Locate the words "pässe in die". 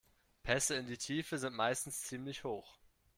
0.41-0.97